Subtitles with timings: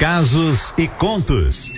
[0.00, 1.70] Casos e contos.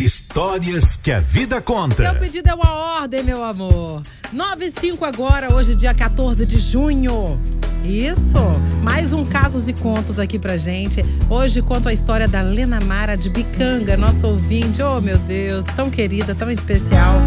[0.00, 1.94] Histórias que a vida conta.
[1.94, 4.02] Seu pedido é uma ordem, meu amor.
[4.32, 7.40] 95 agora, hoje, dia 14 de junho.
[7.84, 8.36] Isso,
[8.82, 11.04] mais um Casos e Contos aqui pra gente.
[11.30, 14.82] Hoje conto a história da Lena Mara de Bicanga, nossa ouvinte.
[14.82, 17.22] Oh, meu Deus, tão querida, tão especial.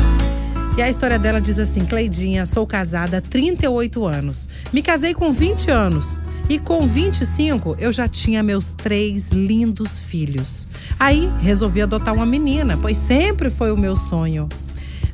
[0.77, 4.49] E a história dela diz assim: Cleidinha, sou casada há 38 anos.
[4.71, 6.19] Me casei com 20 anos.
[6.49, 10.67] E com 25 eu já tinha meus três lindos filhos.
[10.99, 14.49] Aí resolvi adotar uma menina, pois sempre foi o meu sonho.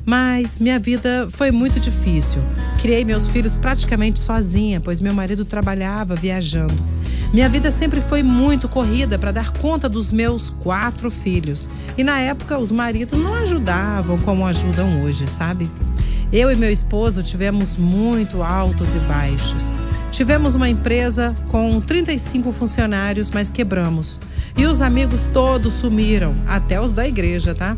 [0.08, 2.40] Mas minha vida foi muito difícil.
[2.80, 6.82] Criei meus filhos praticamente sozinha, pois meu marido trabalhava viajando.
[7.30, 11.68] Minha vida sempre foi muito corrida para dar conta dos meus quatro filhos.
[11.98, 15.70] E na época os maridos não ajudavam como ajudam hoje, sabe?
[16.32, 19.74] Eu e meu esposo tivemos muito altos e baixos.
[20.10, 24.18] Tivemos uma empresa com 35 funcionários, mas quebramos.
[24.56, 27.76] E os amigos todos sumiram, até os da igreja, tá?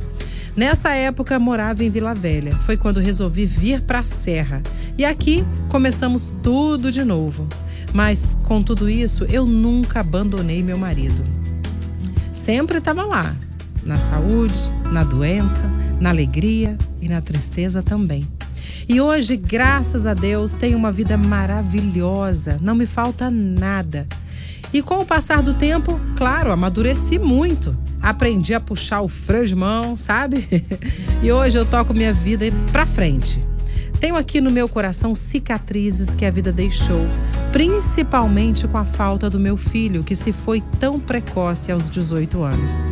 [0.61, 2.55] Nessa época morava em Vila Velha.
[2.67, 4.63] Foi quando resolvi vir para a Serra.
[4.99, 7.49] E aqui começamos tudo de novo.
[7.95, 11.25] Mas com tudo isso, eu nunca abandonei meu marido.
[12.31, 13.35] Sempre estava lá,
[13.85, 15.65] na saúde, na doença,
[15.99, 18.29] na alegria e na tristeza também.
[18.87, 24.07] E hoje, graças a Deus, tenho uma vida maravilhosa, não me falta nada.
[24.75, 27.75] E com o passar do tempo, claro, amadureci muito.
[28.03, 30.47] Aprendi a puxar o freio de mão, sabe?
[31.23, 33.45] e hoje eu toco minha vida pra frente.
[34.01, 37.07] Tenho aqui no meu coração cicatrizes que a vida deixou,
[37.53, 42.87] principalmente com a falta do meu filho, que se foi tão precoce aos 18 anos.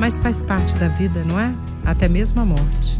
[0.00, 1.52] Mas faz parte da vida, não é?
[1.84, 2.98] Até mesmo a morte.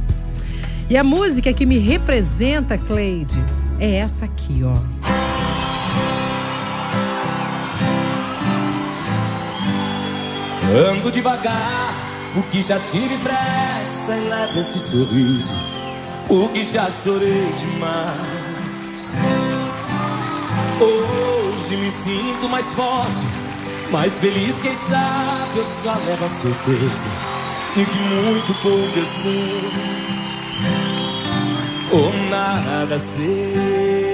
[0.91, 3.43] E a música que me representa, Cleide,
[3.81, 5.14] é essa aqui, ó.
[10.73, 11.95] Ando devagar,
[12.33, 15.55] porque já tive pressa e levo esse sorriso,
[16.27, 19.17] porque já chorei demais.
[20.81, 23.27] Hoje me sinto mais forte,
[23.91, 27.09] mais feliz, quem sabe eu só levo a certeza
[27.75, 30.05] de que muito pouco eu sei
[31.93, 34.14] ou nada sei.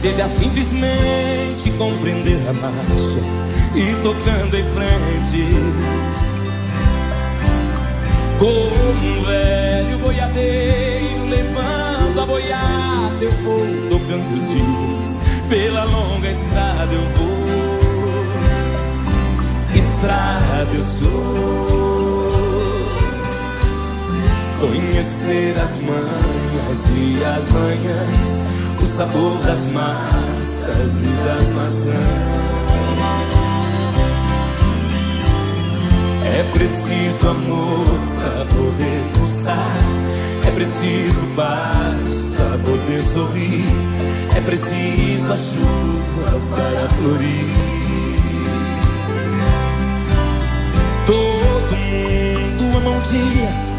[0.00, 3.20] seja simplesmente compreender a marcha
[3.74, 5.46] e tocando em frente.
[8.38, 15.18] Como um velho boiadeiro levando a boiada, eu vou tocando os dias.
[15.50, 17.44] Pela longa estrada eu vou,
[19.74, 22.30] estrada eu sou.
[24.60, 28.40] Conhecer as manhas e as manhãs,
[28.82, 31.94] o sabor das massas e das maçãs.
[36.24, 37.86] É preciso amor
[38.20, 39.76] para poder pulsar,
[40.46, 43.64] é preciso paz para poder sorrir,
[44.36, 47.46] é preciso a chuva para florir.
[51.06, 53.70] Todo mundo ama um dia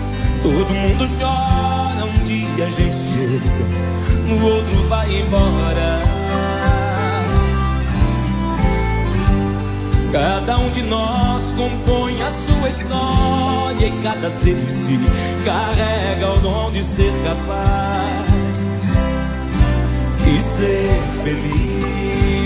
[0.42, 1.71] Todo mundo chora,
[2.64, 3.42] a gente chega,
[4.28, 6.02] no outro vai embora.
[10.12, 15.00] Cada um de nós compõe a sua história e cada ser em si
[15.46, 18.32] carrega o dom de ser capaz
[20.28, 20.92] e ser
[21.24, 22.41] feliz.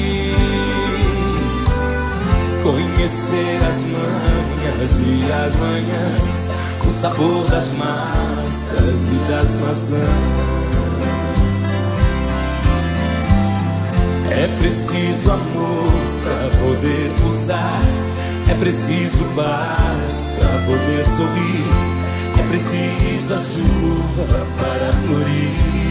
[2.65, 6.49] Conhecer as manhas e as manhãs,
[6.83, 10.01] o sabor das massas e das maçãs.
[14.31, 15.91] É preciso amor
[16.23, 17.81] para poder pulsar,
[18.49, 21.65] é preciso paz para poder sorrir,
[22.39, 24.25] é preciso a chuva
[24.57, 25.85] para florir.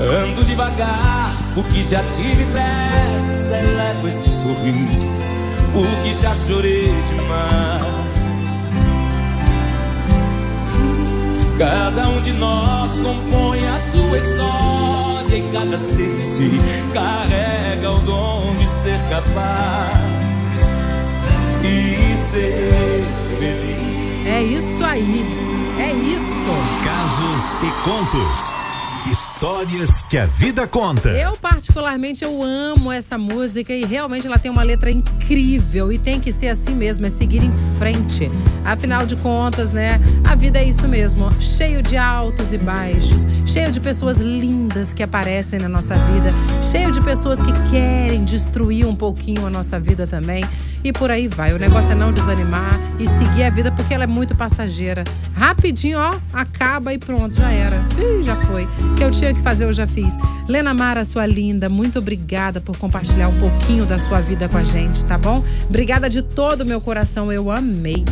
[0.00, 5.06] Ando devagar, porque já tive pressa e levo esse sorriso,
[5.72, 8.00] porque já chorei demais.
[11.58, 16.50] Cada um de nós compõe a sua história e cada ser si
[16.94, 18.40] carrega o dom
[19.34, 20.70] paz
[21.62, 23.04] e ser
[23.38, 24.26] feliz.
[24.26, 25.26] É isso aí.
[25.78, 26.50] É isso.
[26.84, 28.69] Casos e contos.
[29.08, 31.08] Histórias que a vida conta.
[31.08, 36.20] Eu particularmente eu amo essa música e realmente ela tem uma letra incrível e tem
[36.20, 38.30] que ser assim mesmo, é seguir em frente.
[38.64, 39.98] Afinal de contas, né,
[40.28, 45.02] a vida é isso mesmo, cheio de altos e baixos, cheio de pessoas lindas que
[45.02, 46.30] aparecem na nossa vida,
[46.62, 50.44] cheio de pessoas que querem destruir um pouquinho a nossa vida também.
[50.82, 51.52] E por aí vai.
[51.52, 55.04] O negócio é não desanimar e seguir a vida porque ela é muito passageira.
[55.34, 57.76] Rapidinho, ó, acaba e pronto, já era.
[57.98, 58.66] Ih, já foi.
[58.96, 60.16] Que eu tinha que fazer, eu já fiz.
[60.48, 64.64] Lena Mara, sua linda, muito obrigada por compartilhar um pouquinho da sua vida com a
[64.64, 65.44] gente, tá bom?
[65.68, 68.04] Obrigada de todo o meu coração, eu amei.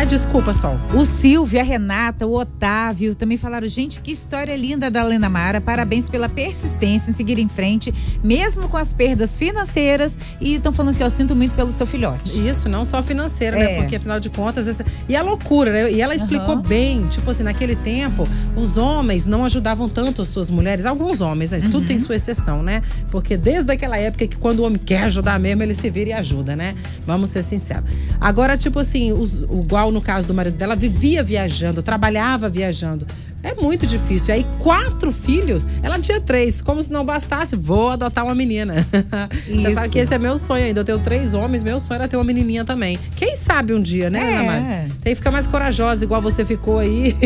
[0.00, 0.80] Ai, desculpa, Sol.
[0.94, 5.60] O Silvio, a Renata, o Otávio também falaram: gente, que história linda da Lena Mara.
[5.60, 7.92] Parabéns pela persistência em seguir em frente,
[8.24, 10.16] mesmo com as perdas financeiras.
[10.40, 12.48] E estão falando assim: eu sinto muito pelo seu filhote.
[12.48, 13.72] Isso, não só financeira, né?
[13.72, 13.76] É.
[13.76, 14.66] Porque afinal de contas.
[14.66, 15.92] esse- E a loucura, né?
[15.92, 17.06] E ela explicou bem.
[17.08, 18.26] Tipo assim, naquele tempo,
[18.56, 20.86] os homens não ajudavam tanto as suas mulheres.
[20.86, 21.58] Alguns homens, né?
[21.60, 22.80] tudo tem sua exceção, né?
[23.10, 26.12] Porque desde aquela época que quando o homem quer ajudar mesmo, ele se vira e
[26.14, 26.74] ajuda, né?
[27.06, 27.84] Vamos ser sinceros.
[28.18, 33.06] Agora, tipo assim, os, igual no caso do marido dela, vivia viajando, trabalhava viajando.
[33.42, 34.34] É muito difícil.
[34.34, 36.60] Aí, quatro filhos, ela tinha três.
[36.60, 38.86] Como se não bastasse, vou adotar uma menina.
[39.46, 39.70] Você Isso.
[39.72, 40.80] sabe que esse é meu sonho ainda.
[40.80, 42.98] Eu tenho três homens, meu sonho era ter uma menininha também.
[43.16, 44.36] Quem sabe um dia, né, É.
[44.36, 44.88] Ana Mara?
[45.02, 47.16] Tem que ficar mais corajosa, igual você ficou aí.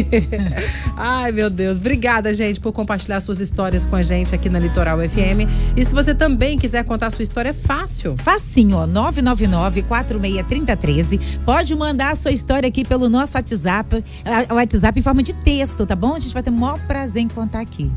[0.96, 1.78] Ai, meu Deus.
[1.78, 5.46] Obrigada, gente, por compartilhar suas histórias com a gente aqui na Litoral FM.
[5.76, 8.16] E se você também quiser contar a sua história, é fácil.
[8.22, 11.20] Facinho, ó, 999-463013.
[11.44, 14.02] Pode mandar a sua história aqui pelo nosso WhatsApp,
[14.50, 16.14] WhatsApp em forma de texto, tá bom?
[16.14, 17.90] A gente vai ter o maior prazer em contar aqui.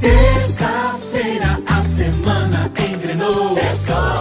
[0.00, 3.56] Terça-feira a semana engrenou.
[3.56, 4.11] É só